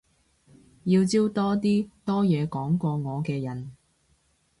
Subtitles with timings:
[0.85, 3.71] 要招多啲多嘢講過我嘅人